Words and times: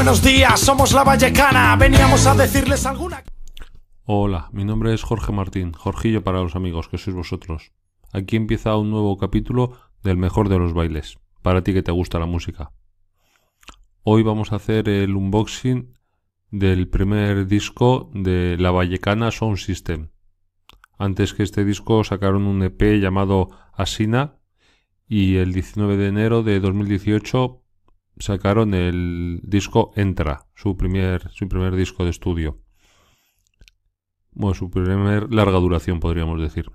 buenos 0.00 0.22
días, 0.22 0.58
somos 0.60 0.94
la 0.94 1.04
Vallecana, 1.04 1.76
veníamos 1.76 2.26
a 2.26 2.34
decirles 2.34 2.86
alguna... 2.86 3.22
Hola, 4.06 4.48
mi 4.50 4.64
nombre 4.64 4.94
es 4.94 5.02
Jorge 5.02 5.30
Martín, 5.30 5.74
Jorgillo 5.74 6.24
para 6.24 6.40
los 6.40 6.56
amigos, 6.56 6.88
que 6.88 6.96
sois 6.96 7.14
vosotros. 7.14 7.72
Aquí 8.10 8.36
empieza 8.36 8.78
un 8.78 8.90
nuevo 8.90 9.18
capítulo 9.18 9.76
del 10.02 10.16
mejor 10.16 10.48
de 10.48 10.58
los 10.58 10.72
bailes, 10.72 11.18
para 11.42 11.62
ti 11.62 11.74
que 11.74 11.82
te 11.82 11.92
gusta 11.92 12.18
la 12.18 12.24
música. 12.24 12.72
Hoy 14.02 14.22
vamos 14.22 14.52
a 14.52 14.56
hacer 14.56 14.88
el 14.88 15.14
unboxing 15.14 15.92
del 16.50 16.88
primer 16.88 17.46
disco 17.46 18.10
de 18.14 18.56
la 18.58 18.70
Vallecana 18.70 19.30
Sound 19.30 19.58
System. 19.58 20.08
Antes 20.96 21.34
que 21.34 21.42
este 21.42 21.62
disco 21.62 22.04
sacaron 22.04 22.46
un 22.46 22.62
EP 22.62 22.98
llamado 22.98 23.50
Asina 23.74 24.38
y 25.06 25.36
el 25.36 25.52
19 25.52 25.98
de 25.98 26.06
enero 26.06 26.42
de 26.42 26.58
2018 26.58 27.60
sacaron 28.20 28.74
el 28.74 29.40
disco 29.42 29.92
Entra, 29.96 30.46
su 30.54 30.76
primer, 30.76 31.30
su 31.30 31.48
primer 31.48 31.74
disco 31.74 32.04
de 32.04 32.10
estudio. 32.10 32.58
Bueno, 34.32 34.54
su 34.54 34.70
primer 34.70 35.32
larga 35.32 35.58
duración 35.58 36.00
podríamos 36.00 36.40
decir. 36.40 36.70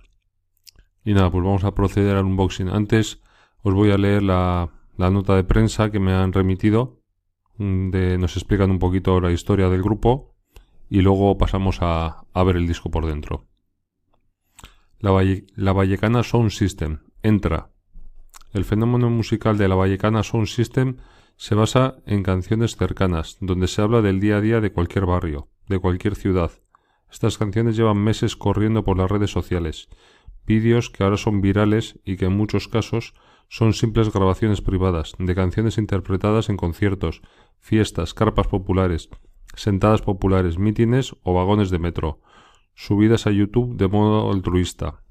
Y 1.04 1.14
nada, 1.14 1.32
pues 1.32 1.44
vamos 1.44 1.64
a 1.64 1.74
proceder 1.74 2.18
al 2.18 2.26
unboxing. 2.26 2.70
Antes 2.70 3.22
os 3.62 3.74
voy 3.74 3.92
a 3.92 3.98
leer 3.98 4.24
la, 4.24 4.70
la 4.98 5.10
nota 5.10 5.36
de 5.36 5.44
prensa 5.44 5.92
que 5.92 6.00
me 6.00 6.14
han 6.14 6.34
remitido 6.34 7.06
Mm, 7.58 7.90
de, 7.90 8.18
nos 8.18 8.36
explican 8.36 8.70
un 8.70 8.80
poquito 8.80 9.20
la 9.22 9.32
historia 9.32 9.70
del 9.70 9.82
grupo 9.82 10.36
y 10.90 11.02
luego 11.02 11.38
pasamos 11.38 11.78
a, 11.82 12.26
a 12.34 12.44
ver 12.44 12.58
el 12.58 12.68
disco 12.68 12.92
por 12.92 13.06
dentro. 13.06 13.48
La, 15.00 15.12
la 15.56 15.74
Vallecana 15.74 16.24
Sound 16.24 16.52
System. 16.52 17.00
Entra. 17.24 17.72
El 18.54 18.66
fenómeno 18.66 19.10
musical 19.10 19.58
de 19.58 19.68
la 19.68 19.76
Vallecana 19.76 20.24
Sound 20.24 20.48
System 20.48 20.98
se 21.38 21.56
basa 21.56 21.98
en 22.06 22.24
canciones 22.24 22.76
cercanas, 22.76 23.38
donde 23.42 23.68
se 23.68 23.82
habla 23.82 24.02
del 24.02 24.20
día 24.20 24.38
a 24.38 24.42
día 24.42 24.62
de 24.62 24.72
cualquier 24.72 25.06
barrio, 25.06 25.50
de 25.68 25.80
cualquier 25.80 26.16
ciudad. 26.16 26.52
Estas 27.12 27.38
canciones 27.38 27.76
llevan 27.76 27.98
meses 27.98 28.36
corriendo 28.36 28.84
por 28.84 28.98
las 28.98 29.12
redes 29.12 29.32
sociales, 29.32 29.90
vídeos 30.46 30.90
que 30.90 31.04
ahora 31.04 31.18
son 31.18 31.42
virales 31.42 32.00
y 32.04 32.18
que 32.18 32.26
en 32.26 32.38
muchos 32.38 32.68
casos 32.68 33.14
son 33.50 33.74
simples 33.74 34.12
grabaciones 34.12 34.62
privadas 34.62 35.14
de 35.20 35.36
canciones 35.36 35.78
interpretadas 35.78 36.50
en 36.50 36.58
conciertos, 36.58 37.22
fiestas, 37.60 38.14
carpas 38.14 38.48
populares, 38.48 39.10
sentadas 39.56 40.02
populares, 40.02 40.58
mítines 40.58 41.16
o 41.24 41.34
vagones 41.34 41.70
de 41.70 41.80
metro, 41.80 42.20
subidas 42.74 43.28
a 43.28 43.32
YouTube 43.32 43.78
de 43.78 43.88
modo 43.88 44.32
altruista. 44.32 45.02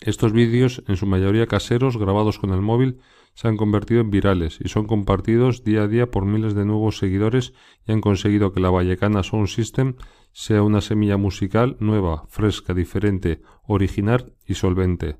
Estos 0.00 0.32
vídeos, 0.32 0.82
en 0.88 0.96
su 0.96 1.06
mayoría 1.06 1.46
caseros, 1.46 1.96
grabados 1.96 2.38
con 2.38 2.52
el 2.52 2.60
móvil, 2.60 2.98
se 3.34 3.48
han 3.48 3.56
convertido 3.56 4.00
en 4.00 4.10
virales 4.10 4.58
y 4.62 4.68
son 4.68 4.86
compartidos 4.86 5.64
día 5.64 5.82
a 5.82 5.88
día 5.88 6.10
por 6.10 6.24
miles 6.24 6.54
de 6.54 6.64
nuevos 6.64 6.98
seguidores 6.98 7.54
y 7.86 7.92
han 7.92 8.00
conseguido 8.00 8.52
que 8.52 8.60
la 8.60 8.70
Vallecana 8.70 9.22
Sound 9.22 9.48
System 9.48 9.94
sea 10.32 10.62
una 10.62 10.80
semilla 10.80 11.16
musical 11.16 11.76
nueva, 11.80 12.24
fresca, 12.28 12.74
diferente, 12.74 13.40
original 13.66 14.34
y 14.46 14.54
solvente 14.54 15.16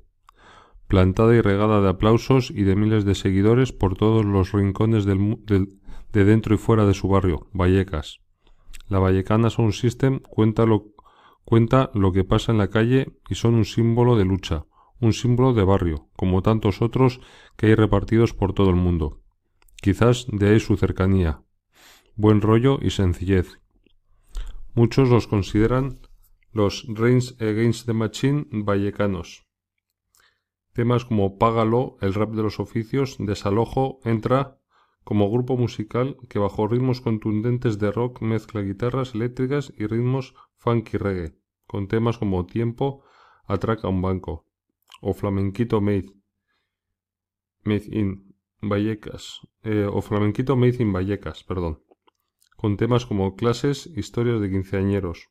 plantada 0.93 1.35
y 1.35 1.41
regada 1.41 1.81
de 1.81 1.89
aplausos 1.89 2.51
y 2.51 2.65
de 2.65 2.75
miles 2.75 3.03
de 3.03 3.15
seguidores 3.15 3.71
por 3.71 3.95
todos 3.95 4.25
los 4.25 4.51
rincones 4.51 5.05
del, 5.05 5.39
de 6.11 6.23
dentro 6.23 6.53
y 6.53 6.59
fuera 6.59 6.85
de 6.85 6.93
su 6.93 7.07
barrio, 7.07 7.47
Vallecas. 7.51 8.19
La 8.89 8.99
Vallecana 8.99 9.49
Sound 9.49 9.73
System 9.73 10.19
cuenta 10.19 10.67
lo, 10.67 10.85
cuenta 11.45 11.89
lo 11.95 12.11
que 12.11 12.23
pasa 12.23 12.51
en 12.51 12.59
la 12.59 12.69
calle 12.69 13.07
y 13.27 13.33
son 13.33 13.55
un 13.55 13.65
símbolo 13.65 14.15
de 14.15 14.25
lucha, 14.25 14.65
un 15.03 15.13
símbolo 15.13 15.53
de 15.53 15.63
barrio, 15.63 16.09
como 16.15 16.41
tantos 16.41 16.81
otros 16.81 17.19
que 17.57 17.67
hay 17.67 17.75
repartidos 17.75 18.33
por 18.33 18.53
todo 18.53 18.69
el 18.69 18.75
mundo. 18.75 19.21
Quizás 19.81 20.27
de 20.31 20.49
ahí 20.49 20.59
su 20.59 20.77
cercanía, 20.77 21.43
buen 22.15 22.41
rollo 22.41 22.79
y 22.81 22.91
sencillez. 22.91 23.59
Muchos 24.73 25.09
los 25.09 25.27
consideran 25.27 25.99
los 26.51 26.85
Reigns 26.87 27.35
Against 27.41 27.85
the 27.85 27.93
Machine 27.93 28.45
vallecanos. 28.51 29.45
Temas 30.71 31.05
como 31.05 31.37
Págalo, 31.37 31.97
el 32.01 32.13
rap 32.13 32.31
de 32.31 32.43
los 32.43 32.59
oficios, 32.59 33.17
Desalojo, 33.19 33.99
Entra, 34.03 34.59
como 35.03 35.29
grupo 35.29 35.57
musical 35.57 36.17
que 36.29 36.39
bajo 36.39 36.67
ritmos 36.67 37.01
contundentes 37.01 37.77
de 37.77 37.91
rock 37.91 38.21
mezcla 38.21 38.61
guitarras 38.61 39.15
eléctricas 39.15 39.73
y 39.77 39.85
ritmos 39.85 40.33
funky 40.55 40.97
reggae, 40.97 41.37
con 41.67 41.87
temas 41.87 42.17
como 42.17 42.45
Tiempo, 42.45 43.03
Atraca 43.45 43.89
un 43.89 44.01
banco, 44.01 44.47
o 45.03 45.13
Flamenquito 45.13 45.81
Made, 45.81 46.09
made 47.63 47.87
in 47.91 48.35
Vallecas, 48.61 49.41
eh, 49.63 49.85
o 49.85 49.99
Flamenquito 50.01 50.55
Made 50.55 50.79
in 50.79 50.93
Vallecas, 50.95 51.43
perdón, 51.43 51.83
con 52.55 52.77
temas 52.77 53.05
como 53.05 53.35
Clases, 53.35 53.87
Historias 54.01 54.39
de 54.39 54.49
quinceañeros, 54.49 55.29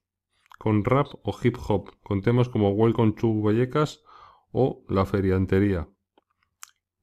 con 0.59 0.85
rap 0.85 1.09
o 1.25 1.33
hip 1.43 1.57
hop, 1.67 1.91
con 2.03 2.21
temas 2.21 2.49
como 2.51 2.71
Welcome 2.71 3.13
to 3.13 3.29
Vallecas 3.41 4.03
o 4.53 4.85
La 4.89 5.07
Feriantería. 5.07 5.89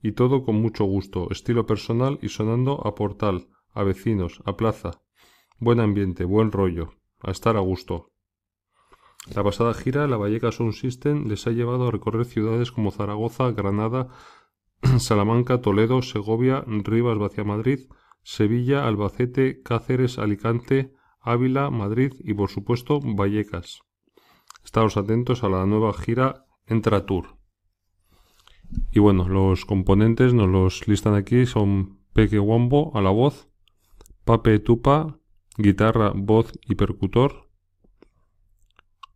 Y 0.01 0.11
todo 0.11 0.45
con 0.45 0.55
mucho 0.55 0.85
gusto, 0.85 1.27
estilo 1.31 1.65
personal 1.65 2.19
y 2.21 2.29
sonando 2.29 2.85
a 2.85 2.93
portal, 2.93 3.49
a 3.71 3.83
vecinos, 3.83 4.41
a 4.45 4.55
plaza. 4.55 5.01
Buen 5.57 5.79
ambiente, 5.79 6.23
buen 6.23 6.51
rollo, 6.51 6.93
a 7.19 7.31
estar 7.31 7.57
a 7.57 7.61
gusto. 7.61 8.08
La 9.27 9.43
pasada 9.43 9.73
gira, 9.73 10.07
la 10.07 10.17
Valleca 10.17 10.51
Sound 10.51 10.73
System 10.73 11.27
les 11.27 11.45
ha 11.45 11.51
llevado 11.51 11.87
a 11.87 11.91
recorrer 11.91 12.25
ciudades 12.25 12.71
como 12.71 12.91
Zaragoza, 12.91 13.51
Granada, 13.51 14.07
Salamanca, 14.97 15.61
Toledo, 15.61 16.01
Segovia, 16.01 16.63
Rivas 16.67 17.17
hacia 17.19 17.43
Madrid, 17.43 17.89
Sevilla, 18.23 18.87
Albacete, 18.87 19.61
Cáceres, 19.61 20.17
Alicante, 20.17 20.93
Ávila, 21.19 21.69
Madrid 21.69 22.13
y 22.19 22.33
por 22.33 22.49
supuesto 22.49 22.99
Vallecas. 23.01 23.81
Estaos 24.63 24.97
atentos 24.97 25.43
a 25.43 25.49
la 25.49 25.65
nueva 25.65 25.93
gira 25.93 26.45
Entra 26.65 27.05
Tour. 27.05 27.37
Y 28.91 28.99
bueno, 28.99 29.27
los 29.27 29.65
componentes 29.65 30.33
nos 30.33 30.47
los 30.47 30.87
listan 30.87 31.15
aquí, 31.15 31.45
son 31.45 31.99
Peque 32.13 32.39
Wombo 32.39 32.95
a 32.95 33.01
la 33.01 33.09
voz, 33.09 33.47
Pape 34.25 34.59
Tupa, 34.59 35.19
guitarra, 35.57 36.13
voz 36.15 36.51
y 36.67 36.75
percutor, 36.75 37.48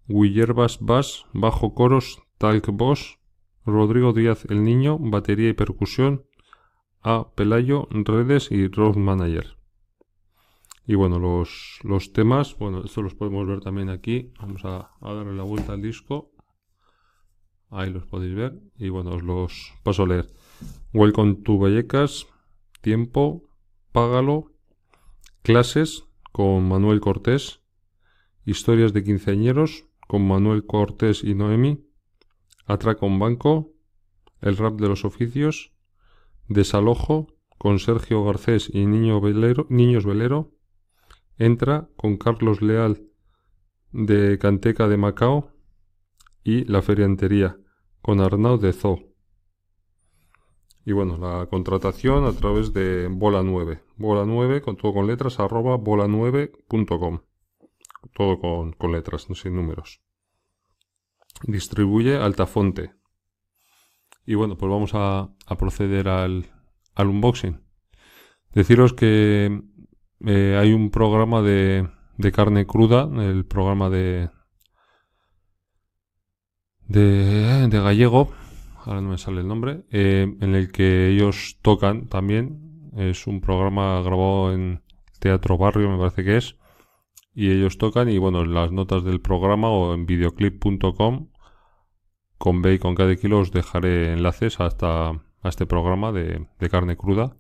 Guillerbas 0.07 0.79
Bass, 0.81 1.25
bajo 1.33 1.73
coros, 1.73 2.21
Talk 2.37 2.67
Boss, 2.73 3.19
Rodrigo 3.65 4.11
Díaz 4.11 4.45
el 4.49 4.63
Niño, 4.63 4.97
batería 4.99 5.49
y 5.49 5.53
percusión, 5.53 6.25
A. 7.01 7.33
Pelayo, 7.35 7.87
redes 7.89 8.51
y 8.51 8.67
road 8.67 8.97
manager. 8.97 9.57
Y 10.85 10.95
bueno, 10.95 11.19
los, 11.19 11.79
los 11.83 12.11
temas, 12.11 12.57
bueno, 12.57 12.83
esto 12.83 13.01
los 13.01 13.15
podemos 13.15 13.47
ver 13.47 13.61
también 13.61 13.89
aquí. 13.89 14.33
Vamos 14.39 14.65
a 14.65 14.91
darle 14.99 15.33
la 15.33 15.43
vuelta 15.43 15.73
al 15.73 15.81
disco. 15.81 16.33
Ahí 17.69 17.89
los 17.89 18.05
podéis 18.05 18.35
ver. 18.35 18.61
Y 18.77 18.89
bueno, 18.89 19.11
os 19.11 19.23
los 19.23 19.73
paso 19.83 20.03
a 20.03 20.07
leer. 20.07 20.29
Welcome 20.93 21.35
to 21.45 21.57
Vallecas. 21.57 22.27
Tiempo. 22.81 23.49
Págalo. 23.93 24.51
Clases 25.41 26.05
con 26.33 26.67
Manuel 26.67 26.99
Cortés. 26.99 27.61
Historias 28.45 28.91
de 28.91 29.05
quinceañeros 29.05 29.85
con 30.07 30.27
Manuel 30.27 30.65
Cortés 30.65 31.23
y 31.23 31.35
Noemi. 31.35 31.85
Atraca 32.65 33.05
un 33.05 33.19
banco. 33.19 33.71
El 34.41 34.57
rap 34.57 34.79
de 34.79 34.87
los 34.89 35.05
oficios. 35.05 35.73
Desalojo 36.47 37.27
con 37.57 37.79
Sergio 37.79 38.23
Garcés 38.25 38.69
y 38.73 38.85
Niño 38.85 39.21
Velero, 39.21 39.67
Niños 39.69 40.05
Velero. 40.05 40.51
Entra 41.37 41.89
con 41.95 42.17
Carlos 42.17 42.61
Leal 42.61 43.03
de 43.91 44.37
Canteca 44.39 44.87
de 44.87 44.97
Macao 44.97 45.51
y 46.43 46.65
La 46.65 46.81
Feriantería 46.81 47.57
con 48.01 48.19
Arnaud 48.19 48.61
de 48.61 48.73
Zoo. 48.73 49.13
Y 50.85 50.91
bueno, 50.91 51.17
la 51.17 51.47
contratación 51.49 52.25
a 52.25 52.33
través 52.33 52.73
de 52.73 53.07
Bola 53.07 53.41
9. 53.43 53.81
Bola 53.95 54.25
9 54.25 54.61
con 54.61 54.75
todo 54.75 54.93
con 54.93 55.07
letras 55.07 55.39
arroba 55.39 55.77
bola9.com. 55.77 57.21
Todo 58.13 58.39
con, 58.39 58.73
con 58.73 58.91
letras, 58.91 59.29
no 59.29 59.35
sin 59.35 59.55
números. 59.55 60.01
Distribuye 61.43 62.17
Altafonte. 62.17 62.93
Y 64.25 64.35
bueno, 64.35 64.57
pues 64.57 64.69
vamos 64.69 64.91
a, 64.93 65.29
proceder 65.57 66.07
al, 66.07 66.47
al, 66.95 67.07
unboxing. 67.07 67.61
Deciros 68.53 68.93
que 68.93 69.61
eh, 70.25 70.57
hay 70.59 70.73
un 70.73 70.91
programa 70.91 71.41
de, 71.41 71.89
de 72.17 72.31
carne 72.31 72.65
cruda, 72.65 73.09
el 73.21 73.45
programa 73.45 73.89
de, 73.89 74.29
de, 76.87 77.67
de 77.67 77.79
gallego, 77.81 78.31
ahora 78.85 79.01
no 79.01 79.09
me 79.09 79.17
sale 79.17 79.41
el 79.41 79.47
nombre, 79.47 79.83
eh, 79.91 80.33
en 80.39 80.55
el 80.55 80.71
que 80.71 81.09
ellos 81.09 81.57
tocan 81.61 82.07
también. 82.07 82.91
Es 82.95 83.25
un 83.27 83.41
programa 83.41 84.01
grabado 84.01 84.53
en 84.53 84.83
Teatro 85.19 85.57
Barrio, 85.57 85.89
me 85.89 85.97
parece 85.97 86.23
que 86.23 86.37
es. 86.37 86.55
Y 87.33 87.51
ellos 87.51 87.77
tocan 87.77 88.09
y 88.09 88.17
bueno, 88.17 88.41
en 88.41 88.53
las 88.53 88.71
notas 88.71 89.03
del 89.03 89.21
programa 89.21 89.69
o 89.69 89.93
en 89.93 90.05
videoclip.com 90.05 91.29
con 92.37 92.61
B 92.61 92.73
y 92.75 92.79
con 92.79 92.95
cada 92.95 93.15
kilo 93.15 93.39
os 93.39 93.51
dejaré 93.51 94.13
enlaces 94.13 94.59
hasta 94.59 95.09
a 95.09 95.49
este 95.49 95.65
programa 95.65 96.11
de, 96.11 96.47
de 96.59 96.69
carne 96.69 96.95
cruda 96.95 97.35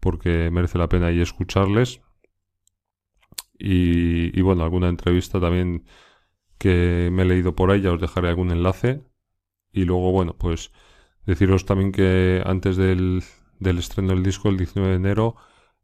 porque 0.00 0.50
merece 0.50 0.78
la 0.78 0.88
pena 0.88 1.08
ahí 1.08 1.20
escucharles. 1.20 2.00
Y, 3.58 4.36
y, 4.36 4.42
bueno, 4.42 4.64
alguna 4.64 4.88
entrevista 4.88 5.38
también 5.38 5.84
que 6.58 7.10
me 7.12 7.22
he 7.22 7.26
leído 7.26 7.54
por 7.54 7.70
ahí, 7.70 7.82
ya 7.82 7.92
os 7.92 8.00
dejaré 8.00 8.28
algún 8.28 8.50
enlace. 8.50 9.04
Y 9.72 9.84
luego, 9.84 10.10
bueno, 10.12 10.36
pues 10.36 10.72
deciros 11.26 11.66
también 11.66 11.92
que 11.92 12.42
antes 12.44 12.76
del, 12.76 13.22
del 13.58 13.78
estreno 13.78 14.14
del 14.14 14.22
disco, 14.22 14.48
el 14.48 14.56
19 14.56 14.90
de 14.90 14.96
enero, 14.96 15.36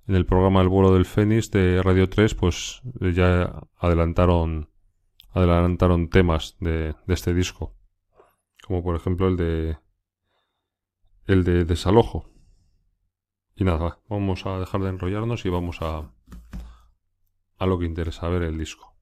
en 0.08 0.14
el 0.14 0.25
programa 0.25 0.61
El 0.61 0.69
vuelo 0.69 0.93
del 0.93 1.05
Fénix 1.05 1.50
de 1.50 1.82
Radio 1.82 2.08
3, 2.08 2.35
pues 2.35 2.81
ya 3.00 3.62
adelantaron, 3.76 4.70
adelantaron 5.31 6.08
temas 6.11 6.56
de, 6.61 6.94
este 7.08 7.35
disco. 7.35 7.75
Como 8.67 8.82
por 8.82 8.97
ejemplo 8.97 9.29
el 9.29 9.37
de 9.37 9.79
el 11.26 11.43
de 11.43 11.64
desalojo. 11.64 12.31
Y 13.56 13.64
nada, 13.64 14.00
vamos 14.08 14.47
a 14.47 14.61
dejar 14.61 14.82
de 14.82 14.91
enrollarnos 14.91 15.44
y 15.44 15.49
vamos 15.49 15.79
a 15.81 16.12
a 17.58 17.67
lo 17.67 17.79
que 17.79 17.87
interesa, 17.87 18.26
a 18.26 18.31
ver 18.31 18.43
el 18.43 18.58
disco. 18.58 18.94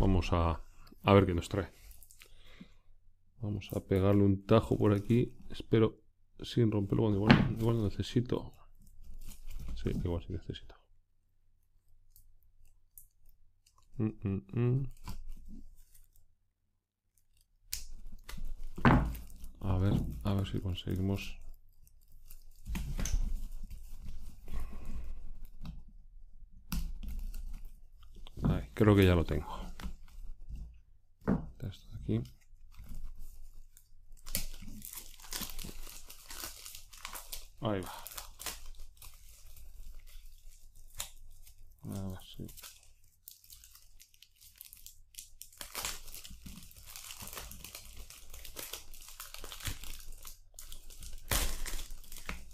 Vamos 0.00 0.32
a, 0.32 0.62
a 1.02 1.12
ver 1.12 1.26
qué 1.26 1.34
nos 1.34 1.48
trae. 1.48 1.70
Vamos 3.40 3.70
a 3.76 3.80
pegarle 3.80 4.24
un 4.24 4.44
tajo 4.44 4.76
por 4.76 4.92
aquí. 4.92 5.36
Espero 5.50 6.00
sin 6.40 6.72
romperlo. 6.72 7.10
igual, 7.10 7.56
igual 7.58 7.84
necesito 7.84 8.55
Igual 9.90 10.22
sí 10.22 10.32
necesito. 10.32 10.74
Mm, 13.98 14.12
mm, 14.22 14.42
mm. 14.52 14.92
A 19.60 19.78
ver, 19.78 19.94
a 20.24 20.34
ver 20.34 20.46
si 20.46 20.60
conseguimos. 20.60 21.40
Creo 28.74 28.94
que 28.94 29.06
ya 29.06 29.14
lo 29.14 29.24
tengo. 29.24 29.46
Esto 31.62 31.88
de 31.92 31.96
aquí. 32.02 32.30
Ahí 37.62 37.80
va. 37.80 37.92
A 41.94 42.08
ver 42.10 42.18
si. 42.36 42.46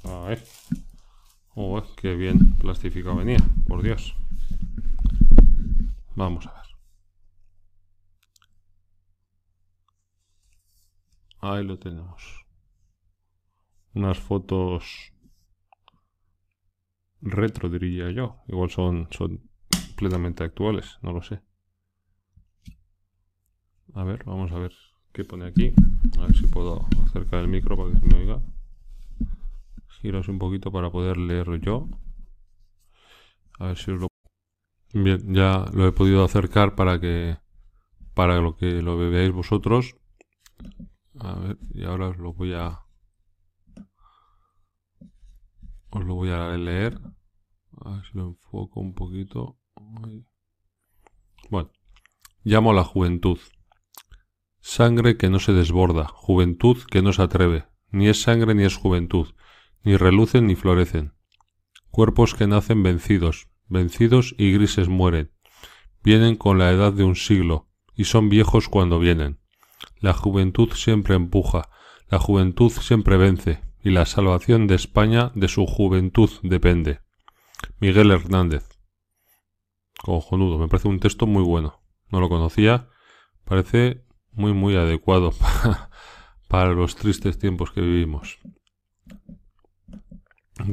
A 0.04 0.20
ver. 0.28 0.46
Oh, 1.56 1.82
qué 2.02 2.16
bien 2.16 2.56
plastificado 2.56 3.14
venía, 3.14 3.38
por 3.68 3.80
Dios. 3.80 4.16
Vamos 6.16 6.44
a 6.48 6.52
ver. 6.52 6.62
Ahí 11.38 11.64
lo 11.64 11.78
tenemos. 11.78 12.44
Unas 13.94 14.18
fotos 14.18 15.12
retro, 17.20 17.68
diría 17.68 18.10
yo. 18.10 18.42
Igual 18.48 18.70
son, 18.70 19.06
son 19.12 19.48
plenamente 19.96 20.42
actuales, 20.42 20.98
no 21.02 21.12
lo 21.12 21.22
sé. 21.22 21.40
A 23.94 24.02
ver, 24.02 24.24
vamos 24.24 24.50
a 24.50 24.58
ver 24.58 24.72
qué 25.12 25.24
pone 25.24 25.46
aquí. 25.46 25.72
A 26.18 26.22
ver 26.22 26.36
si 26.36 26.48
puedo 26.48 26.84
acercar 27.04 27.42
el 27.42 27.48
micro 27.48 27.76
para 27.76 27.92
que 27.92 28.00
se 28.00 28.06
me 28.06 28.22
oiga. 28.22 28.42
Giros 30.02 30.28
un 30.28 30.40
poquito 30.40 30.72
para 30.72 30.90
poder 30.90 31.16
leer 31.16 31.60
yo. 31.60 31.88
A 33.60 33.66
ver 33.66 33.78
si 33.78 33.92
os 33.92 34.00
lo... 34.00 34.08
Bien, 34.92 35.32
ya 35.32 35.66
lo 35.72 35.86
he 35.86 35.92
podido 35.92 36.24
acercar 36.24 36.74
para 36.74 36.98
que... 37.00 37.38
Para 38.12 38.40
lo 38.40 38.56
que 38.56 38.82
lo 38.82 38.98
veáis 38.98 39.30
vosotros. 39.30 39.94
A 41.20 41.38
ver, 41.38 41.58
y 41.72 41.84
ahora 41.84 42.08
os 42.08 42.18
lo 42.18 42.34
voy 42.34 42.52
a... 42.52 42.80
Os 45.90 46.04
lo 46.04 46.14
voy 46.16 46.30
a 46.30 46.48
leer. 46.56 47.00
A 47.84 47.90
ver 47.90 48.04
si 48.04 48.18
lo 48.18 48.26
enfoco 48.26 48.80
un 48.80 48.94
poquito. 48.94 49.56
Bueno, 51.48 51.70
llamo 52.42 52.72
a 52.72 52.74
la 52.74 52.84
juventud. 52.84 53.38
Sangre 54.60 55.16
que 55.16 55.30
no 55.30 55.38
se 55.38 55.52
desborda, 55.52 56.08
juventud 56.08 56.78
que 56.90 57.02
no 57.02 57.12
se 57.12 57.22
atreve. 57.22 57.66
Ni 57.92 58.08
es 58.08 58.22
sangre 58.22 58.54
ni 58.54 58.64
es 58.64 58.76
juventud, 58.76 59.28
ni 59.84 59.96
relucen 59.96 60.46
ni 60.46 60.54
florecen. 60.54 61.14
Cuerpos 61.90 62.34
que 62.34 62.46
nacen 62.46 62.82
vencidos, 62.82 63.48
vencidos 63.68 64.34
y 64.38 64.52
grises 64.52 64.88
mueren. 64.88 65.32
Vienen 66.02 66.36
con 66.36 66.58
la 66.58 66.70
edad 66.70 66.92
de 66.92 67.04
un 67.04 67.16
siglo, 67.16 67.68
y 67.94 68.04
son 68.04 68.28
viejos 68.28 68.68
cuando 68.68 68.98
vienen. 68.98 69.38
La 70.00 70.12
juventud 70.12 70.72
siempre 70.74 71.14
empuja, 71.14 71.68
la 72.08 72.18
juventud 72.18 72.70
siempre 72.70 73.16
vence, 73.16 73.62
y 73.82 73.90
la 73.90 74.06
salvación 74.06 74.66
de 74.66 74.74
España 74.74 75.32
de 75.34 75.48
su 75.48 75.66
juventud 75.66 76.30
depende. 76.42 77.00
Miguel 77.80 78.10
Hernández. 78.10 78.68
Cojonudo, 80.02 80.58
me 80.58 80.68
parece 80.68 80.88
un 80.88 81.00
texto 81.00 81.26
muy 81.26 81.42
bueno. 81.42 81.80
No 82.10 82.20
lo 82.20 82.28
conocía. 82.28 82.88
Parece 83.44 84.04
muy, 84.32 84.52
muy 84.52 84.76
adecuado 84.76 85.32
para, 86.48 86.72
los 86.72 86.96
tristes 86.96 87.38
tiempos 87.38 87.70
que 87.72 87.80
vivimos. 87.80 88.38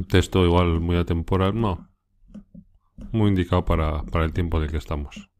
Texto 0.08 0.44
igual 0.44 0.80
muy 0.80 0.96
atemporal, 0.96 1.60
no. 1.60 1.88
Muy 3.12 3.28
indicado 3.28 3.64
para, 3.64 4.02
para 4.04 4.24
el 4.24 4.32
tiempo 4.32 4.58
en 4.58 4.64
el 4.64 4.70
que 4.70 4.76
estamos. 4.76 5.30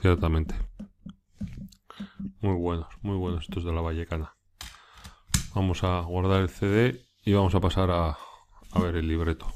Ciertamente. 0.00 0.54
Muy 2.40 2.54
buenos, 2.54 2.88
muy 3.02 3.16
buenos 3.16 3.44
estos 3.44 3.64
de 3.64 3.72
la 3.72 3.80
Vallecana. 3.80 4.34
Vamos 5.54 5.84
a 5.84 6.00
guardar 6.00 6.42
el 6.42 6.48
CD 6.48 7.08
y 7.24 7.32
vamos 7.32 7.54
a 7.54 7.60
pasar 7.60 7.90
a, 7.90 8.16
a 8.72 8.80
ver 8.80 8.96
el 8.96 9.06
libreto. 9.06 9.46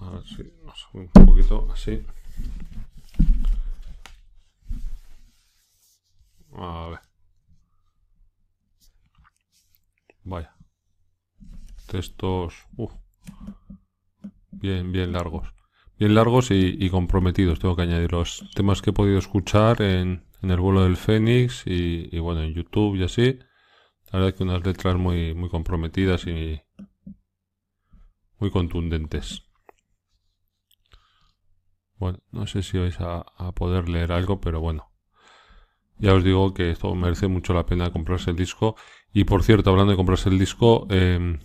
A 0.00 0.10
ver 0.10 0.24
si 0.24 0.42
nos 0.64 0.88
un 0.92 1.08
poquito 1.08 1.68
así. 1.72 2.04
A 6.52 6.88
ver. 6.88 7.00
Vaya. 10.24 10.55
Textos. 11.86 12.66
bien, 14.52 14.92
bien 14.92 15.12
largos. 15.12 15.52
Bien 15.98 16.14
largos 16.14 16.50
y, 16.50 16.90
comprometidos, 16.90 17.58
tengo 17.58 17.74
que 17.74 17.82
añadir 17.82 18.12
los 18.12 18.50
temas 18.54 18.82
que 18.82 18.90
he 18.90 18.92
podido 18.92 19.18
escuchar 19.18 19.80
en, 19.80 20.24
en 20.42 20.50
el 20.50 20.60
vuelo 20.60 20.82
del 20.84 20.96
Fénix 20.96 21.62
y, 21.66 22.18
bueno, 22.18 22.42
en 22.42 22.52
YouTube 22.52 22.96
y 22.96 23.04
así. 23.04 23.38
La 24.12 24.18
verdad 24.18 24.34
que 24.36 24.44
unas 24.44 24.64
letras 24.64 24.96
muy, 24.96 25.34
muy 25.34 25.48
comprometidas 25.48 26.26
y 26.26 26.60
muy 28.38 28.50
contundentes. 28.50 29.42
Bueno, 31.98 32.18
no 32.30 32.46
sé 32.46 32.62
si 32.62 32.78
vais 32.78 32.96
a, 33.00 33.24
poder 33.52 33.88
leer 33.88 34.12
algo, 34.12 34.40
pero 34.40 34.60
bueno. 34.60 34.90
Ya 35.98 36.12
os 36.12 36.22
digo 36.22 36.52
que 36.52 36.70
esto 36.70 36.94
merece 36.94 37.26
mucho 37.26 37.54
la 37.54 37.64
pena 37.64 37.90
comprarse 37.90 38.30
el 38.30 38.36
disco. 38.36 38.76
Y 39.14 39.24
por 39.24 39.42
cierto, 39.42 39.70
hablando 39.70 39.92
de 39.92 39.96
comprarse 39.96 40.28
el 40.28 40.38
disco, 40.38 40.86
em, 40.90 41.38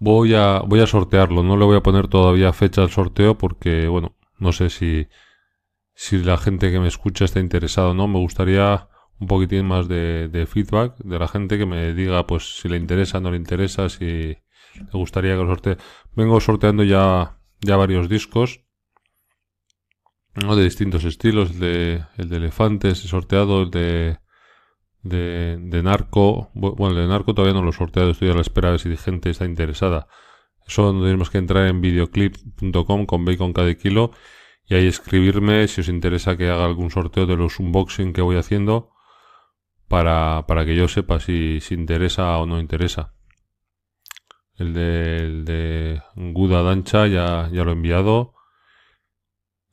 voy, 0.00 0.34
a, 0.34 0.60
voy 0.66 0.80
a 0.80 0.86
sortearlo. 0.88 1.44
No 1.44 1.56
le 1.56 1.64
voy 1.64 1.76
a 1.76 1.82
poner 1.82 2.08
todavía 2.08 2.52
fecha 2.52 2.82
al 2.82 2.90
sorteo 2.90 3.38
porque, 3.38 3.86
bueno, 3.86 4.16
no 4.38 4.52
sé 4.52 4.70
si, 4.70 5.06
si 5.94 6.18
la 6.18 6.36
gente 6.36 6.72
que 6.72 6.80
me 6.80 6.88
escucha 6.88 7.24
está 7.24 7.38
interesada 7.38 7.90
o 7.90 7.94
no. 7.94 8.08
Me 8.08 8.18
gustaría 8.18 8.88
un 9.20 9.28
poquitín 9.28 9.66
más 9.66 9.86
de, 9.86 10.28
de 10.28 10.46
feedback 10.46 10.96
de 10.98 11.18
la 11.18 11.28
gente 11.28 11.58
que 11.58 11.66
me 11.66 11.94
diga 11.94 12.26
pues 12.26 12.58
si 12.58 12.68
le 12.68 12.78
interesa, 12.78 13.20
no 13.20 13.30
le 13.30 13.36
interesa, 13.36 13.88
si 13.88 14.06
le 14.06 14.92
gustaría 14.92 15.36
que 15.36 15.42
lo 15.42 15.46
sortee. 15.46 15.76
Vengo 16.16 16.40
sorteando 16.40 16.82
ya, 16.82 17.38
ya 17.60 17.76
varios 17.76 18.08
discos 18.08 18.64
¿no? 20.34 20.56
de 20.56 20.64
distintos 20.64 21.04
estilos, 21.04 21.50
el 21.50 21.60
de, 21.60 22.04
el 22.16 22.28
de 22.30 22.36
elefantes 22.36 23.04
he 23.04 23.08
sorteado, 23.08 23.62
el 23.62 23.70
de, 23.70 24.18
de, 25.02 25.80
narco, 25.82 26.50
bueno, 26.54 26.94
de 26.94 27.06
narco 27.06 27.34
todavía 27.34 27.54
no 27.54 27.62
lo 27.62 27.70
he 27.70 27.72
sorteado, 27.72 28.10
estoy 28.10 28.30
a 28.30 28.34
la 28.34 28.42
espera 28.42 28.72
de 28.72 28.78
si 28.78 28.96
gente 28.96 29.30
está 29.30 29.44
interesada. 29.44 30.08
Eso 30.66 30.92
tenemos 30.92 31.30
que 31.30 31.38
entrar 31.38 31.66
en 31.66 31.80
videoclip.com 31.80 33.06
con 33.06 33.24
bacon 33.24 33.52
cada 33.52 33.74
kilo 33.74 34.12
y 34.66 34.74
ahí 34.74 34.86
escribirme 34.86 35.66
si 35.68 35.80
os 35.80 35.88
interesa 35.88 36.36
que 36.36 36.48
haga 36.48 36.64
algún 36.64 36.90
sorteo 36.90 37.26
de 37.26 37.36
los 37.36 37.58
unboxing 37.58 38.12
que 38.12 38.22
voy 38.22 38.36
haciendo 38.36 38.90
para, 39.88 40.46
para 40.46 40.64
que 40.64 40.76
yo 40.76 40.86
sepa 40.86 41.18
si, 41.18 41.60
si 41.60 41.74
interesa 41.74 42.38
o 42.38 42.46
no 42.46 42.60
interesa. 42.60 43.14
El 44.60 44.74
de, 44.74 45.16
el 45.16 45.44
de 45.46 46.02
Guda 46.14 46.62
Dancha 46.62 47.06
ya, 47.06 47.48
ya 47.50 47.64
lo 47.64 47.70
he 47.70 47.74
enviado. 47.74 48.34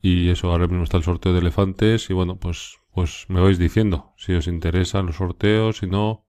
Y 0.02 0.30
eso, 0.30 0.50
ahora 0.50 0.68
mismo 0.68 0.86
está 0.86 0.98
el 0.98 1.04
sorteo 1.04 1.34
de 1.34 1.40
elefantes. 1.40 2.10
Y 2.10 2.14
bueno, 2.14 2.40
pues, 2.40 2.78
pues 2.98 3.28
me 3.30 3.40
vais 3.42 3.60
diciendo 3.60 4.16
si 4.18 4.34
os 4.34 4.48
interesan 4.48 5.06
los 5.06 5.18
sorteos, 5.18 5.78
si 5.78 5.86
no. 5.86 6.26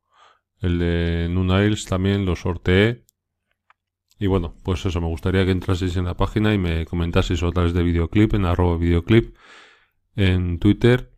El 0.60 0.78
de 0.78 1.26
Nunails 1.30 1.86
también 1.86 2.26
lo 2.26 2.36
sorteé. 2.36 3.06
Y 4.18 4.26
bueno, 4.26 4.54
pues 4.64 4.84
eso, 4.84 5.00
me 5.00 5.06
gustaría 5.06 5.46
que 5.46 5.52
entraseis 5.52 5.96
en 5.96 6.04
la 6.04 6.18
página 6.18 6.52
y 6.52 6.58
me 6.58 6.84
comentaseis 6.84 7.42
a 7.42 7.50
través 7.52 7.72
de 7.72 7.82
videoclip, 7.82 8.34
en 8.34 8.44
arroba 8.44 8.76
videoclip, 8.76 9.34
en 10.14 10.58
Twitter, 10.58 11.10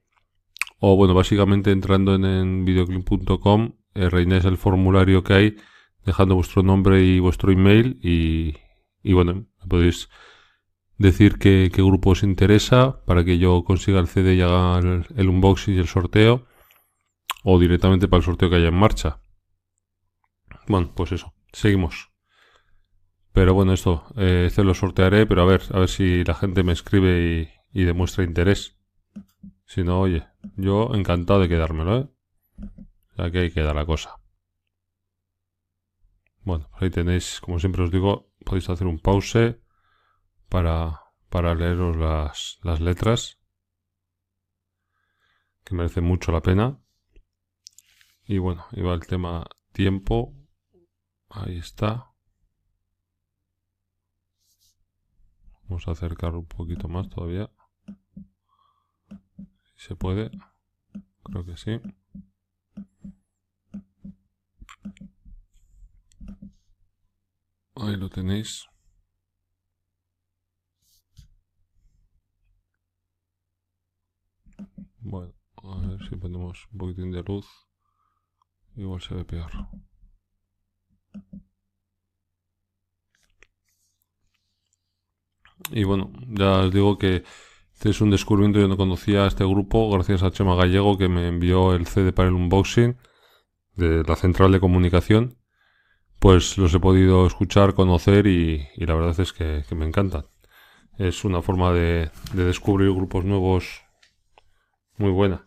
o 0.78 0.94
bueno, 0.94 1.14
básicamente 1.14 1.72
entrando 1.72 2.14
en, 2.14 2.64
videoclip.com, 2.64 3.72
eh, 3.94 4.08
reináis 4.08 4.44
el 4.44 4.56
formulario 4.56 5.24
que 5.24 5.32
hay, 5.32 5.56
dejando 6.06 6.36
vuestro 6.36 6.62
nombre 6.62 7.02
y 7.02 7.18
vuestro 7.18 7.50
email 7.50 7.98
y, 8.04 8.54
y 9.02 9.14
bueno, 9.14 9.46
podéis 9.68 10.10
decir 11.00 11.38
qué, 11.38 11.70
grupo 11.74 12.10
os 12.10 12.22
interesa 12.22 13.02
para 13.06 13.24
que 13.24 13.38
yo 13.38 13.64
consiga 13.64 14.00
el 14.00 14.06
CD 14.06 14.34
y 14.34 14.42
haga 14.42 14.78
el, 14.78 15.28
unboxing 15.28 15.74
y 15.74 15.78
el 15.78 15.88
sorteo, 15.88 16.44
o 17.42 17.58
directamente 17.58 18.06
para 18.06 18.18
el 18.18 18.24
sorteo 18.24 18.50
que 18.50 18.56
haya 18.56 18.68
en 18.68 18.74
marcha. 18.74 19.22
Bueno, 20.68 20.92
pues 20.94 21.12
eso, 21.12 21.32
seguimos. 21.52 22.10
Pero 23.32 23.54
bueno, 23.54 23.72
esto, 23.72 24.04
eh, 24.16 24.44
este 24.48 24.62
lo 24.62 24.74
sortearé, 24.74 25.24
pero 25.24 25.40
a 25.42 25.46
ver, 25.46 25.62
a 25.72 25.78
ver 25.78 25.88
si 25.88 26.22
la 26.22 26.34
gente 26.34 26.62
me 26.62 26.72
escribe 26.72 27.50
y, 27.72 27.84
demuestra 27.84 28.24
interés. 28.24 28.76
Si 29.64 29.82
no, 29.82 30.00
oye, 30.00 30.26
yo 30.56 30.90
encantado 30.94 31.40
de 31.40 31.48
quedármelo, 31.48 31.98
¿eh? 31.98 32.08
Ya 33.16 33.30
que 33.30 33.38
ahí 33.38 33.50
queda 33.50 33.72
la 33.72 33.86
cosa. 33.86 34.16
Bueno, 36.42 36.68
ahí 36.74 36.90
tenéis, 36.90 37.40
como 37.40 37.58
siempre 37.58 37.84
os 37.84 37.90
digo, 37.90 38.34
podéis 38.44 38.68
hacer 38.68 38.86
un 38.86 38.98
pause 38.98 39.60
para, 40.50 41.00
para 41.30 41.54
leeros 41.54 41.96
las, 41.96 42.58
las 42.62 42.80
letras, 42.80 43.38
que 45.64 45.74
merece 45.74 46.02
mucho 46.02 46.32
la 46.32 46.42
pena. 46.42 46.78
Y 48.24 48.38
bueno, 48.38 48.66
iba 48.72 48.92
el 48.92 49.06
tema 49.06 49.46
tiempo. 49.72 50.34
Ahí 51.28 51.58
está. 51.58 52.10
Vamos 55.62 55.86
a 55.86 55.92
acercar 55.92 56.34
un 56.34 56.46
poquito 56.46 56.88
más 56.88 57.08
todavía. 57.08 57.48
Si 59.76 59.86
se 59.86 59.96
puede. 59.96 60.30
Creo 61.22 61.44
que 61.44 61.56
sí. 61.56 61.80
Ahí 67.76 67.96
lo 67.96 68.10
tenéis. 68.10 68.69
Bueno, 75.10 75.34
a 75.64 75.88
ver 75.88 76.08
si 76.08 76.14
ponemos 76.14 76.68
un 76.70 76.78
poquitín 76.78 77.10
de 77.10 77.24
luz. 77.24 77.44
Igual 78.76 79.00
se 79.00 79.12
ve 79.16 79.24
peor. 79.24 79.50
Y 85.72 85.82
bueno, 85.82 86.12
ya 86.28 86.60
os 86.60 86.72
digo 86.72 86.96
que 86.96 87.24
este 87.74 87.90
es 87.90 88.00
un 88.00 88.10
descubrimiento. 88.10 88.60
Yo 88.60 88.68
no 88.68 88.76
conocía 88.76 89.24
a 89.24 89.26
este 89.26 89.44
grupo 89.44 89.90
gracias 89.90 90.22
a 90.22 90.30
Chema 90.30 90.54
Gallego 90.54 90.96
que 90.96 91.08
me 91.08 91.26
envió 91.26 91.74
el 91.74 91.88
CD 91.88 92.12
para 92.12 92.28
el 92.28 92.34
unboxing 92.34 92.96
de 93.74 94.04
la 94.04 94.14
central 94.14 94.52
de 94.52 94.60
comunicación. 94.60 95.38
Pues 96.20 96.56
los 96.56 96.72
he 96.72 96.78
podido 96.78 97.26
escuchar, 97.26 97.74
conocer 97.74 98.28
y, 98.28 98.68
la 98.76 98.94
verdad 98.94 99.18
es 99.18 99.32
que, 99.32 99.64
me 99.74 99.86
encantan. 99.86 100.26
Es 100.98 101.24
una 101.24 101.42
forma 101.42 101.72
de, 101.72 102.12
de 102.32 102.44
descubrir 102.44 102.92
grupos 102.92 103.24
nuevos 103.24 103.89
muy 105.00 105.10
buena. 105.12 105.46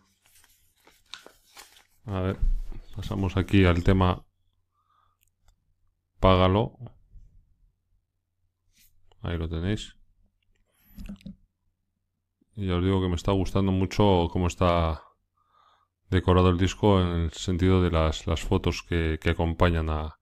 A 2.06 2.20
ver, 2.20 2.38
pasamos 2.96 3.36
aquí 3.36 3.64
al 3.64 3.84
tema 3.84 4.26
Págalo. 6.18 6.76
Ahí 9.22 9.38
lo 9.38 9.48
tenéis. 9.48 9.96
Y 12.56 12.68
os 12.68 12.82
digo 12.82 13.00
que 13.00 13.08
me 13.08 13.14
está 13.14 13.30
gustando 13.30 13.70
mucho 13.70 14.28
cómo 14.32 14.48
está 14.48 15.04
decorado 16.10 16.48
el 16.48 16.58
disco 16.58 17.00
en 17.00 17.06
el 17.06 17.32
sentido 17.32 17.80
de 17.80 17.92
las, 17.92 18.24
fotos 18.42 18.82
que, 18.82 19.20
acompañan 19.24 19.88
a, 19.88 20.18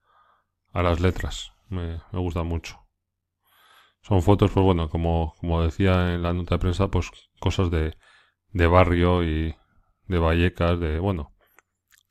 las 0.73 0.99
letras. 0.99 1.53
Me, 1.69 1.99
me 2.11 2.19
gusta 2.19 2.43
mucho. 2.43 2.79
Son 4.01 4.21
fotos, 4.21 4.51
pues 4.51 4.63
bueno, 4.63 4.89
como, 4.89 5.33
como 5.39 5.63
decía 5.63 6.13
en 6.13 6.21
la 6.21 6.33
nota 6.33 6.55
de 6.55 6.59
prensa, 6.59 6.89
pues 6.89 7.09
cosas 7.39 7.71
de, 7.71 7.95
de 8.53 8.67
barrio 8.67 9.23
y 9.23 9.55
de 10.07 10.19
Vallecas, 10.19 10.79
de 10.79 10.99
bueno, 10.99 11.33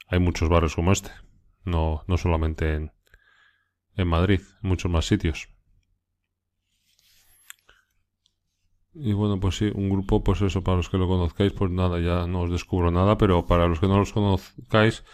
hay 0.09 0.19
muchos 0.21 0.49
barrios 0.49 0.77
como 0.77 0.93
este, 0.93 1.11
no, 1.65 2.05
no 2.07 2.19
solamente 2.19 2.75
en, 2.75 2.93
en 3.97 4.09
Madrid, 4.09 4.41
en 4.63 4.69
muchos 4.69 4.91
más 4.91 5.07
sitios. 5.07 5.49
Y 8.95 9.13
bueno, 9.15 9.41
pues 9.41 9.57
sí, 9.57 9.71
un 9.75 9.89
grupo, 9.89 10.23
pues 10.23 10.43
eso, 10.43 10.63
para 10.63 10.77
los 10.77 10.91
que 10.91 10.99
lo 10.99 11.09
conozcáis, 11.09 11.53
pues 11.53 11.71
nada, 11.71 11.99
ya 12.01 12.27
no 12.27 12.43
os 12.43 12.51
descubro 12.51 12.91
nada, 12.91 13.17
pero 13.17 13.47
para 13.47 13.67
los 13.67 13.81
que 13.81 13.89
no 13.89 13.99
los 13.99 14.13
conozcáis, 14.13 15.05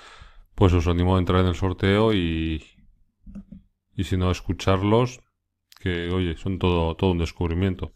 pues 0.56 0.72
os 0.72 0.88
animo 0.88 1.16
a 1.16 1.20
entrar 1.20 1.40
en 1.42 1.48
el 1.48 1.54
sorteo 1.54 2.12
y, 2.12 2.64
y 3.94 4.04
si 4.04 4.16
no, 4.16 4.30
escucharlos, 4.30 5.20
que 5.80 6.10
oye, 6.10 6.36
son 6.36 6.58
todo, 6.58 6.96
todo 6.96 7.10
un 7.10 7.18
descubrimiento. 7.18 7.92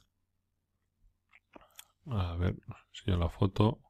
A 2.06 2.36
ver, 2.36 2.54
si 2.92 3.10
la 3.10 3.28
foto. 3.28 3.80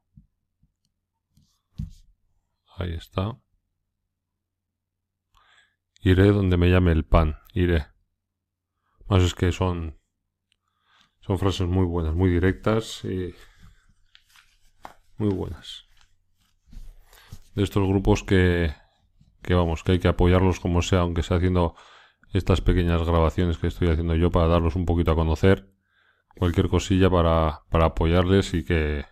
Ahí 2.77 2.93
está. 2.93 3.39
Iré 6.01 6.31
donde 6.31 6.57
me 6.57 6.69
llame 6.69 6.91
el 6.91 7.05
pan, 7.05 7.37
iré. 7.53 7.85
Más 9.07 9.21
es 9.23 9.35
que 9.35 9.51
son 9.51 9.99
son 11.21 11.39
frases 11.39 11.67
muy 11.67 11.85
buenas, 11.85 12.13
muy 12.13 12.29
directas 12.29 13.05
y 13.05 13.33
muy 15.17 15.29
buenas. 15.29 15.85
De 17.55 17.63
estos 17.63 17.87
grupos 17.87 18.23
que, 18.23 18.73
que 19.41 19.53
vamos, 19.53 19.83
que 19.83 19.93
hay 19.93 19.99
que 19.99 20.09
apoyarlos 20.09 20.59
como 20.59 20.81
sea, 20.81 20.99
aunque 20.99 21.23
sea 21.23 21.37
haciendo 21.37 21.75
estas 22.33 22.59
pequeñas 22.59 23.03
grabaciones 23.03 23.57
que 23.57 23.67
estoy 23.67 23.89
haciendo 23.89 24.15
yo 24.15 24.31
para 24.31 24.47
darlos 24.47 24.75
un 24.75 24.85
poquito 24.85 25.11
a 25.11 25.15
conocer. 25.15 25.72
Cualquier 26.35 26.67
cosilla 26.67 27.09
para, 27.09 27.61
para 27.69 27.85
apoyarles 27.85 28.53
y 28.53 28.63
que 28.65 29.05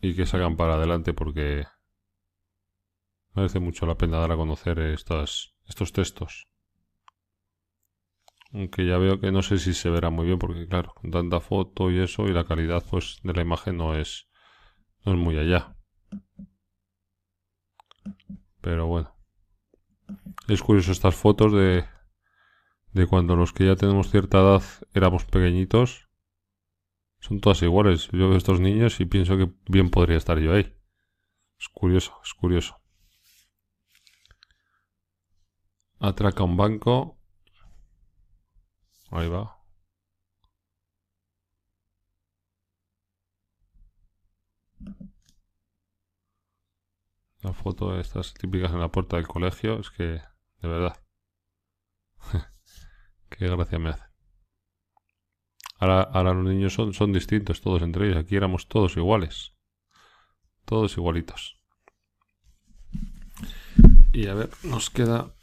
y 0.00 0.16
que 0.16 0.26
salgan 0.26 0.56
para 0.56 0.74
adelante 0.74 1.14
porque 1.14 1.64
merece 3.34 3.60
mucho 3.60 3.86
la 3.86 3.96
pena 3.96 4.18
dar 4.18 4.32
a 4.32 4.36
conocer 4.36 4.78
estas, 4.80 5.54
estos 5.66 5.92
textos. 5.92 6.48
Aunque 8.52 8.84
ya 8.84 8.98
veo 8.98 9.20
que 9.20 9.32
no 9.32 9.42
sé 9.42 9.58
si 9.58 9.72
se 9.72 9.88
verá 9.88 10.10
muy 10.10 10.26
bien 10.26 10.38
porque 10.38 10.66
claro, 10.66 10.92
con 10.94 11.10
tanta 11.10 11.40
foto 11.40 11.90
y 11.90 12.00
eso 12.00 12.24
y 12.24 12.32
la 12.32 12.44
calidad 12.44 12.84
pues 12.90 13.20
de 13.22 13.32
la 13.32 13.42
imagen 13.42 13.76
no 13.76 13.96
es, 13.96 14.28
no 15.04 15.12
es 15.12 15.18
muy 15.18 15.38
allá. 15.38 15.76
Pero 18.60 18.86
bueno. 18.86 19.14
Es 20.48 20.62
curioso 20.62 20.92
estas 20.92 21.14
fotos 21.14 21.52
de, 21.52 21.84
de 22.92 23.06
cuando 23.06 23.36
los 23.36 23.52
que 23.52 23.66
ya 23.66 23.76
tenemos 23.76 24.10
cierta 24.10 24.40
edad 24.40 24.62
éramos 24.94 25.24
pequeñitos. 25.24 26.08
Son 27.20 27.40
todas 27.40 27.62
iguales. 27.62 28.08
Yo 28.12 28.28
veo 28.28 28.36
estos 28.36 28.60
niños 28.60 29.00
y 29.00 29.06
pienso 29.06 29.36
que 29.36 29.50
bien 29.68 29.90
podría 29.90 30.16
estar 30.16 30.38
yo 30.38 30.52
ahí. 30.52 30.74
Es 31.58 31.68
curioso, 31.68 32.18
es 32.24 32.34
curioso. 32.34 32.80
Atraca 36.00 36.42
un 36.42 36.56
banco 36.56 37.22
Ahí 39.12 39.28
va. 39.28 39.58
La 47.42 47.52
foto 47.52 47.92
de 47.92 48.00
estas 48.00 48.32
típicas 48.34 48.72
en 48.72 48.80
la 48.80 48.90
puerta 48.90 49.16
del 49.16 49.28
colegio 49.28 49.78
es 49.80 49.90
que, 49.90 50.04
de 50.62 50.68
verdad, 50.68 50.96
qué 53.42 53.48
gracia 53.48 53.78
me 53.78 53.90
hace. 53.90 54.04
Ahora, 55.78 56.32
los 56.32 56.44
niños 56.44 56.74
son, 56.74 56.94
son 56.94 57.12
distintos 57.12 57.60
todos 57.60 57.82
entre 57.82 58.06
ellos. 58.06 58.18
Aquí 58.18 58.36
éramos 58.36 58.68
todos 58.68 58.96
iguales. 58.96 59.52
Todos 60.64 60.96
igualitos. 60.96 61.60
Y 64.12 64.28
a 64.28 64.34
ver, 64.34 64.50
nos 64.62 64.90
queda 64.90 65.34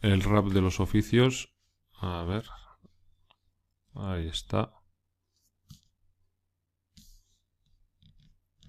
el 0.00 0.22
rap 0.22 0.46
de 0.46 0.62
los 0.62 0.80
oficios. 0.80 1.54
A 2.00 2.22
ver. 2.24 2.46
Ahí 3.94 4.28
está. 4.28 4.72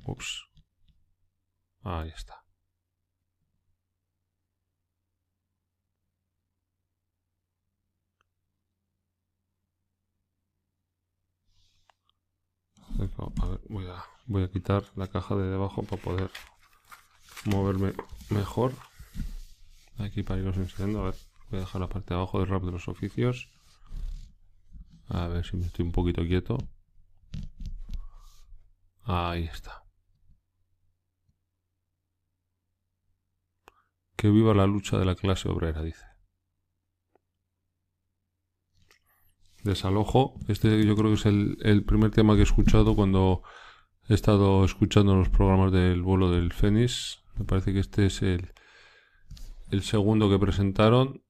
Ups. 0.03 0.43
Ahí 1.83 2.09
está. 2.09 2.46
Voy 13.17 13.87
a, 13.87 14.03
voy 14.27 14.43
a 14.43 14.51
quitar 14.51 14.83
la 14.95 15.07
caja 15.07 15.35
de 15.35 15.49
debajo 15.49 15.81
para 15.83 16.01
poder 16.01 16.31
moverme 17.45 17.93
mejor. 18.29 18.73
Aquí 19.97 20.21
para 20.21 20.39
iros 20.39 20.57
enseñando. 20.57 21.01
A 21.01 21.05
ver, 21.05 21.15
voy 21.49 21.57
a 21.57 21.61
dejar 21.61 21.81
la 21.81 21.89
parte 21.89 22.13
de 22.13 22.15
abajo 22.15 22.39
del 22.39 22.49
rap 22.49 22.63
de 22.63 22.71
los 22.71 22.87
oficios. 22.87 23.49
A 25.09 25.27
ver 25.27 25.45
si 25.45 25.57
me 25.57 25.65
estoy 25.65 25.85
un 25.85 25.91
poquito 25.91 26.21
quieto. 26.23 26.57
Ahí 29.03 29.45
está. 29.45 29.83
Que 34.15 34.29
viva 34.29 34.53
la 34.53 34.67
lucha 34.67 34.97
de 34.97 35.05
la 35.05 35.15
clase 35.15 35.47
obrera, 35.49 35.81
dice. 35.81 36.05
Desalojo. 39.67 40.35
Este 40.47 40.85
yo 40.85 40.95
creo 40.95 41.09
que 41.09 41.15
es 41.15 41.25
el, 41.25 41.83
primer 41.85 42.11
tema 42.11 42.33
que 42.33 42.41
he 42.41 42.43
escuchado 42.43 42.95
cuando 42.95 43.43
he 44.09 44.13
estado 44.13 44.63
escuchando 44.65 45.15
los 45.15 45.29
programas 45.29 45.71
del 45.71 46.01
vuelo 46.01 46.31
del 46.31 46.53
Fénix. 46.53 47.23
Me 47.35 47.45
parece 47.45 47.73
que 47.73 47.79
este 47.79 48.07
es 48.07 48.21
el, 48.21 48.51
el 49.69 49.81
segundo 49.83 50.29
que 50.29 50.39
presentaron 50.39 51.23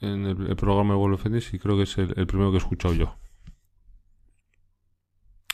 en 0.00 0.26
el, 0.26 0.56
programa 0.56 0.94
de 0.94 0.98
vuelo 1.00 1.16
del 1.16 1.22
Fénix 1.22 1.54
y 1.54 1.58
creo 1.58 1.76
que 1.76 1.82
es 1.84 1.98
el, 1.98 2.14
el 2.16 2.26
primero 2.26 2.50
que 2.50 2.58
he 2.58 2.60
escuchado 2.60 2.94
yo. 2.94 3.16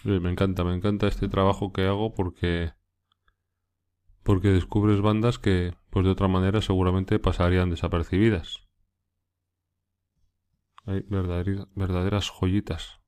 Me 0.04 0.30
encanta, 0.30 0.64
me 0.64 0.74
encanta 0.74 1.06
este 1.06 1.28
trabajo 1.28 1.72
que 1.72 1.86
hago 1.86 2.12
porque 2.12 2.72
porque 4.22 4.48
descubres 4.48 5.00
bandas 5.00 5.38
que 5.38 5.74
pues 5.90 6.04
de 6.04 6.10
otra 6.10 6.28
manera 6.28 6.60
seguramente 6.60 7.18
pasarían 7.18 7.70
desapercibidas. 7.70 8.63
Hay 10.86 11.00
verdaderas, 11.08 12.30
joyitas. 12.30 13.00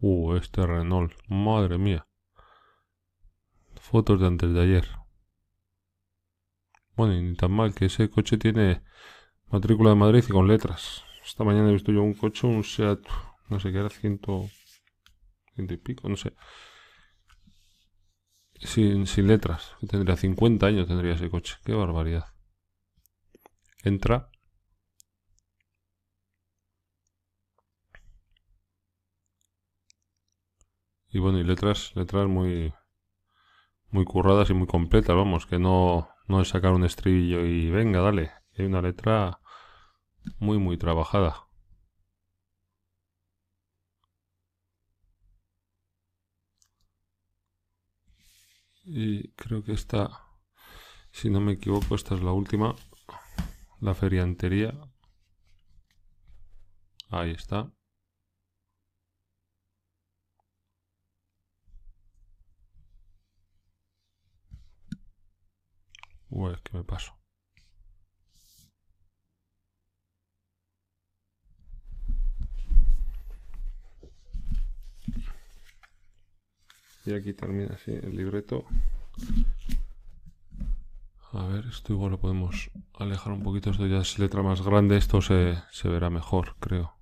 Uh, 0.00 0.34
este 0.34 0.66
Renault. 0.66 1.12
Madre 1.28 1.78
mía. 1.78 2.08
Fotos 3.76 4.20
de 4.20 4.26
antes 4.26 4.52
de 4.52 4.60
ayer. 4.60 4.88
Bueno, 6.96 7.14
y 7.14 7.22
ni 7.22 7.36
tan 7.36 7.52
mal 7.52 7.74
que 7.74 7.86
ese 7.86 8.10
coche 8.10 8.36
tiene 8.36 8.82
matrícula 9.46 9.90
de 9.90 9.96
Madrid 9.96 10.24
y 10.28 10.32
con 10.32 10.48
letras. 10.48 11.04
Esta 11.24 11.44
mañana 11.44 11.68
he 11.68 11.72
visto 11.72 11.92
yo 11.92 12.02
un 12.02 12.14
coche, 12.14 12.46
un 12.46 12.64
Seat, 12.64 13.00
no 13.48 13.60
sé 13.60 13.72
qué 13.72 13.78
era, 13.78 13.90
ciento, 13.90 14.48
ciento 15.54 15.74
y 15.74 15.76
pico, 15.76 16.08
no 16.08 16.16
sé. 16.16 16.34
Sin, 18.58 19.06
sin 19.06 19.28
letras. 19.28 19.74
Tendría 19.88 20.16
50 20.16 20.66
años, 20.66 20.88
tendría 20.88 21.14
ese 21.14 21.30
coche. 21.30 21.56
Qué 21.64 21.72
barbaridad 21.72 22.33
entra. 23.84 24.30
Y 31.08 31.18
bueno 31.18 31.38
y 31.38 31.44
letras 31.44 31.92
letras 31.94 32.26
muy 32.28 32.74
muy 33.90 34.04
curradas 34.04 34.50
y 34.50 34.54
muy 34.54 34.66
completas 34.66 35.16
vamos 35.16 35.46
que 35.46 35.58
no 35.58 36.08
no 36.28 36.40
es 36.42 36.48
sacar 36.48 36.72
un 36.72 36.84
estribillo 36.84 37.44
y 37.46 37.70
venga 37.70 38.00
dale 38.00 38.32
hay 38.58 38.66
una 38.66 38.82
letra 38.82 39.40
muy 40.38 40.58
muy 40.58 40.76
trabajada. 40.78 41.46
Y 48.86 49.28
creo 49.32 49.62
que 49.64 49.72
esta 49.72 50.10
si 51.12 51.30
no 51.30 51.40
me 51.40 51.52
equivoco 51.52 51.94
esta 51.94 52.14
es 52.14 52.22
la 52.22 52.32
última 52.32 52.74
la 53.84 53.94
feriantería. 53.94 54.72
Ahí 57.10 57.32
está. 57.32 57.70
Uy, 66.30 66.54
que 66.64 66.76
me 66.76 66.84
paso. 66.84 67.14
Y 77.06 77.12
aquí 77.14 77.34
termina 77.34 77.74
así 77.74 77.92
el 77.92 78.16
libreto. 78.16 78.64
A 81.34 81.46
ver, 81.46 81.66
esto 81.66 81.92
igual 81.92 82.12
lo 82.12 82.20
podemos 82.20 82.70
alejar 82.96 83.32
un 83.32 83.42
poquito. 83.42 83.70
Esto 83.70 83.88
ya 83.88 83.98
es 83.98 84.20
letra 84.20 84.42
más 84.42 84.62
grande. 84.62 84.96
Esto 84.96 85.20
se, 85.20 85.56
se 85.72 85.88
verá 85.88 86.08
mejor, 86.08 86.54
creo. 86.60 86.94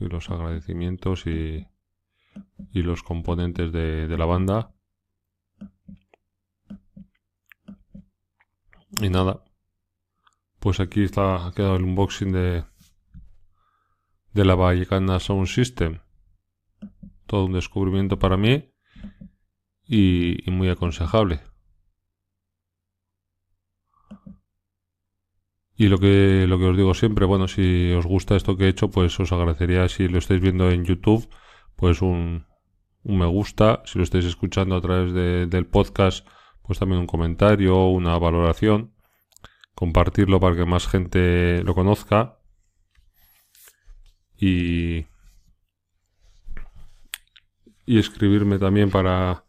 Y 0.00 0.06
los 0.06 0.28
agradecimientos 0.30 1.28
y, 1.28 1.68
y 2.72 2.82
los 2.82 3.04
componentes 3.04 3.70
de, 3.70 4.08
de 4.08 4.18
la 4.18 4.24
banda. 4.24 4.74
Y 9.00 9.10
nada. 9.10 9.44
Pues 10.58 10.80
aquí 10.80 11.04
está, 11.04 11.46
ha 11.46 11.52
quedado 11.52 11.76
el 11.76 11.84
unboxing 11.84 12.32
de, 12.32 12.64
de 14.32 14.44
la 14.44 14.56
Vallecana 14.56 15.20
Sound 15.20 15.46
System 15.46 16.00
todo 17.30 17.44
un 17.44 17.52
descubrimiento 17.52 18.18
para 18.18 18.36
mí 18.36 18.72
y, 19.86 20.50
muy 20.50 20.68
aconsejable. 20.68 21.40
Y 25.76 25.86
lo 25.88 25.98
que, 25.98 26.46
lo 26.48 26.58
que 26.58 26.64
os 26.66 26.76
digo 26.76 26.92
siempre, 26.92 27.24
bueno, 27.24 27.46
si 27.46 27.92
os 27.92 28.04
gusta 28.04 28.36
esto 28.36 28.56
que 28.56 28.64
he 28.64 28.68
hecho, 28.68 28.90
pues 28.90 29.18
os 29.20 29.32
agradecería 29.32 29.88
si 29.88 30.08
lo 30.08 30.18
estáis 30.18 30.40
viendo 30.40 30.70
en 30.70 30.84
YouTube, 30.84 31.28
pues 31.76 32.02
un, 32.02 32.46
un 33.04 33.18
me 33.18 33.26
gusta. 33.26 33.82
Si 33.86 33.96
lo 33.98 34.04
estáis 34.04 34.24
escuchando 34.24 34.74
a 34.74 34.80
través 34.80 35.14
del 35.14 35.66
podcast, 35.66 36.26
pues 36.62 36.80
también 36.80 37.00
un 37.00 37.06
comentario, 37.06 37.86
una 37.86 38.18
valoración. 38.18 38.92
Compartirlo 39.74 40.40
para 40.40 40.56
que 40.56 40.66
más 40.66 40.88
gente 40.88 41.62
lo 41.62 41.74
conozca. 41.74 42.38
Y, 44.36 45.06
y 47.90 47.98
escribirme 47.98 48.60
también 48.60 48.88
para, 48.88 49.46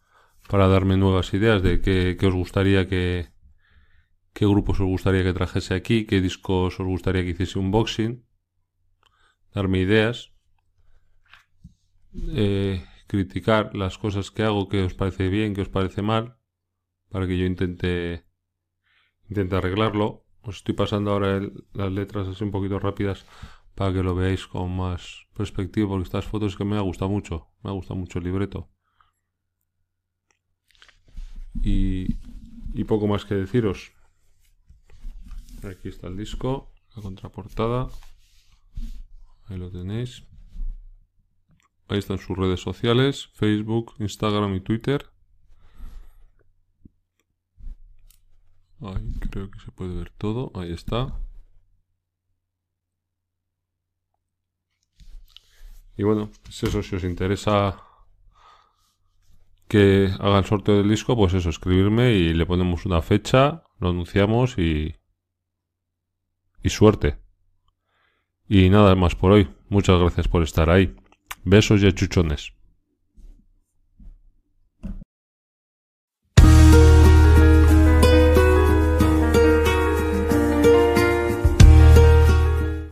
para 0.50 0.68
darme 0.68 0.98
nuevas 0.98 1.32
ideas 1.36 1.62
de 1.62 1.80
qué, 1.80 2.18
os 2.26 2.34
gustaría 2.34 2.88
que, 2.88 3.30
qué 4.34 4.48
grupos 4.48 4.80
os 4.80 4.88
gustaría 4.88 5.22
que 5.22 5.32
trajese 5.32 5.76
aquí, 5.76 6.06
qué 6.08 6.22
discos 6.22 6.80
os 6.80 6.88
gustaría 6.88 7.22
que 7.22 7.30
hiciese 7.30 7.60
un 7.60 7.70
boxing, 7.70 8.26
darme 9.54 9.78
ideas, 9.78 10.34
eh, 12.34 12.84
criticar 13.06 13.76
las 13.76 14.00
cosas 14.00 14.32
que 14.32 14.42
hago 14.42 14.70
que 14.70 14.82
os 14.82 14.96
parece 14.96 15.30
bien, 15.30 15.54
que 15.54 15.62
os 15.62 15.70
parece 15.70 16.02
mal, 16.02 16.36
para 17.12 17.28
que 17.28 17.38
yo 17.38 17.46
intente, 17.46 18.26
intente 19.30 19.56
arreglarlo. 19.56 20.26
Os 20.42 20.56
estoy 20.56 20.74
pasando 20.74 21.12
ahora 21.12 21.42
las 21.74 21.92
letras 21.92 22.28
así 22.28 22.44
un 22.44 22.50
poquito 22.50 22.80
rápidas 22.80 23.24
para 23.82 23.94
que 23.94 24.04
lo 24.04 24.14
veáis 24.14 24.46
con 24.46 24.78
más 24.78 25.26
perspectiva, 25.34 25.90
porque 25.90 26.04
estas 26.04 26.26
fotos 26.26 26.56
que 26.56 26.64
me 26.64 26.78
ha 26.78 26.82
gustado 26.82 27.10
mucho, 27.10 27.48
me 27.64 27.72
ha 27.72 27.74
gustado 27.74 28.00
mucho 28.00 28.20
el 28.20 28.26
libreto. 28.26 28.70
Y, 31.64 32.16
y 32.76 32.84
poco 32.84 33.08
más 33.08 33.26
que 33.26 33.34
deciros. 33.34 33.92
Aquí 35.64 35.88
está 35.90 36.10
el 36.10 36.16
disco, 36.16 36.72
la 36.96 37.02
contraportada. 37.02 37.88
Ahí 39.48 39.58
lo 39.58 39.72
tenéis. 39.72 40.28
Ahí 41.88 41.98
están 41.98 42.20
sus 42.20 42.38
redes 42.38 42.60
sociales, 42.60 43.32
Facebook, 43.34 43.96
Instagram 43.98 44.54
y 44.54 44.62
Twitter. 44.62 45.08
Ahí 48.80 49.12
creo 49.32 49.50
que 49.50 49.60
se 49.60 49.72
puede 49.72 49.96
ver 49.96 50.12
todo. 50.12 50.52
Ahí 50.54 50.72
está. 50.72 51.20
Y 55.98 56.04
bueno, 56.04 56.30
pues 56.44 56.64
eso, 56.64 56.82
si 56.82 56.96
os 56.96 57.04
interesa 57.04 57.82
que 59.68 60.10
haga 60.20 60.40
el 60.40 60.46
sorteo 60.46 60.78
del 60.78 60.90
disco, 60.90 61.16
pues 61.16 61.34
eso, 61.34 61.50
escribirme 61.50 62.14
y 62.14 62.34
le 62.34 62.46
ponemos 62.46 62.86
una 62.86 63.02
fecha, 63.02 63.64
lo 63.80 63.90
anunciamos 63.90 64.58
y. 64.58 64.96
y 66.62 66.70
suerte. 66.70 67.18
Y 68.50 68.70
nada 68.70 68.96
más 68.96 69.16
por 69.16 69.32
hoy. 69.32 69.50
Muchas 69.70 70.00
gracias 70.00 70.28
por 70.28 70.44
estar 70.44 70.70
ahí. 70.70 70.96
Besos 71.44 71.82
y 71.82 71.88
achuchones. 71.88 72.54